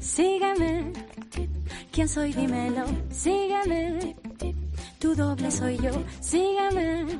[0.00, 0.92] Sígueme,
[1.92, 2.32] ¿quién soy?
[2.32, 4.16] Dímelo, sígueme.
[4.98, 7.18] Tu doble soy yo, sígueme.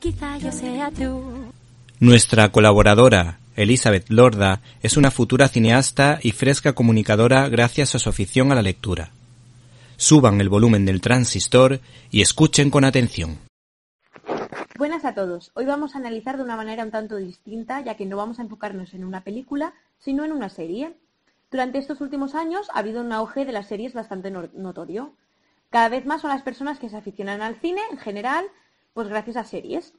[0.00, 1.52] Quizá yo sea tú.
[2.00, 8.50] Nuestra colaboradora, Elizabeth Lorda, es una futura cineasta y fresca comunicadora gracias a su afición
[8.50, 9.12] a la lectura.
[10.00, 13.36] Suban el volumen del transistor y escuchen con atención.
[14.78, 15.52] Buenas a todos.
[15.52, 18.42] Hoy vamos a analizar de una manera un tanto distinta, ya que no vamos a
[18.42, 20.96] enfocarnos en una película, sino en una serie.
[21.50, 25.12] Durante estos últimos años ha habido un auge de las series bastante notorio.
[25.68, 28.46] Cada vez más son las personas que se aficionan al cine en general,
[28.94, 29.92] pues gracias a series.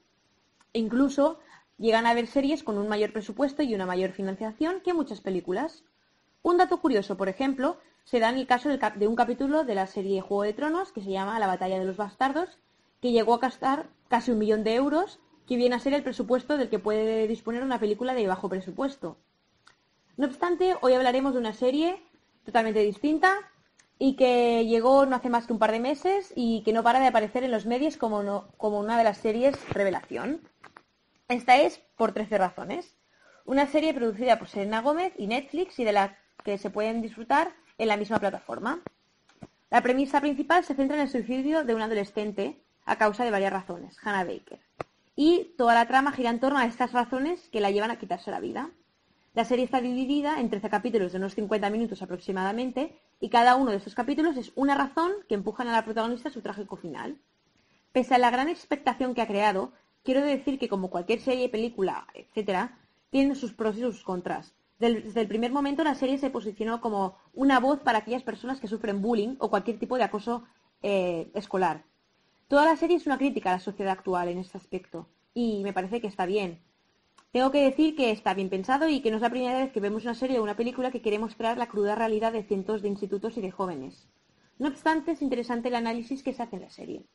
[0.73, 1.37] E incluso
[1.77, 5.83] llegan a ver series con un mayor presupuesto y una mayor financiación que muchas películas.
[6.41, 9.87] Un dato curioso, por ejemplo, se da en el caso de un capítulo de la
[9.87, 12.59] serie Juego de Tronos que se llama La batalla de los bastardos,
[13.01, 16.57] que llegó a gastar casi un millón de euros, que viene a ser el presupuesto
[16.57, 19.17] del que puede disponer una película de bajo presupuesto.
[20.17, 22.01] No obstante, hoy hablaremos de una serie
[22.45, 23.37] totalmente distinta
[23.97, 26.99] y que llegó no hace más que un par de meses y que no para
[26.99, 30.41] de aparecer en los medios como, como una de las series revelación.
[31.27, 32.95] Esta es por 13 razones.
[33.45, 37.53] Una serie producida por Serena Gómez y Netflix y de la que se pueden disfrutar
[37.81, 38.79] en la misma plataforma.
[39.71, 43.51] La premisa principal se centra en el suicidio de un adolescente a causa de varias
[43.51, 44.59] razones, Hannah Baker.
[45.15, 48.29] Y toda la trama gira en torno a estas razones que la llevan a quitarse
[48.29, 48.69] la vida.
[49.33, 53.71] La serie está dividida en 13 capítulos de unos 50 minutos aproximadamente y cada uno
[53.71, 57.17] de estos capítulos es una razón que empujan a la protagonista a su trágico final.
[57.93, 59.73] Pese a la gran expectación que ha creado,
[60.03, 62.69] quiero decir que como cualquier serie, película, etc.,
[63.09, 64.53] tiene sus pros y sus contras.
[64.81, 68.67] Desde el primer momento la serie se posicionó como una voz para aquellas personas que
[68.67, 70.43] sufren bullying o cualquier tipo de acoso
[70.81, 71.83] eh, escolar.
[72.47, 75.71] Toda la serie es una crítica a la sociedad actual en este aspecto y me
[75.71, 76.63] parece que está bien.
[77.31, 79.79] Tengo que decir que está bien pensado y que no es la primera vez que
[79.79, 82.87] vemos una serie o una película que quiere mostrar la cruda realidad de cientos de
[82.87, 84.09] institutos y de jóvenes.
[84.57, 87.05] No obstante, es interesante el análisis que se hace en la serie.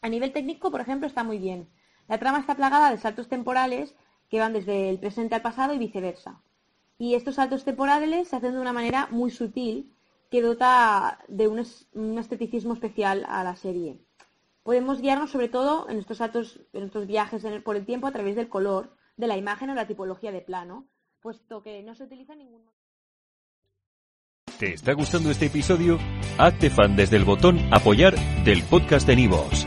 [0.00, 1.68] A nivel técnico, por ejemplo, está muy bien.
[2.06, 3.96] La trama está plagada de saltos temporales
[4.30, 6.40] que van desde el presente al pasado y viceversa.
[6.98, 9.92] Y estos saltos temporales se hacen de una manera muy sutil
[10.30, 11.58] que dota de un,
[12.18, 13.98] esteticismo especial a la serie.
[14.62, 18.34] Podemos guiarnos sobre todo en estos saltos, en estos viajes por el tiempo a través
[18.34, 20.86] del color, de la imagen o la tipología de plano,
[21.20, 22.62] puesto que no se utiliza ningún.
[24.58, 25.98] ¿Te está gustando este episodio?
[26.38, 29.66] Hazte fan desde el botón Apoyar del podcast de Nivos.